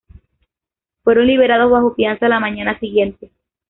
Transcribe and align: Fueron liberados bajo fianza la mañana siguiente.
Fueron 1.03 1.27
liberados 1.27 1.69
bajo 1.69 1.93
fianza 1.93 2.27
la 2.27 2.39
mañana 2.39 2.79
siguiente. 2.79 3.29